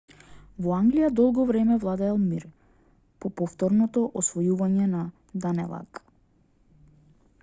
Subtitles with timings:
[0.67, 2.47] во англија долго време владеел мир
[3.25, 5.03] по повторното освојување на
[5.45, 6.01] данелаг